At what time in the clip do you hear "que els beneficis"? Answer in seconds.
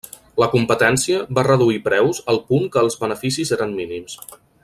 2.77-3.55